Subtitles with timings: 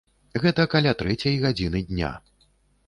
[0.45, 2.13] Гэта каля трэцяй гадзіны дня.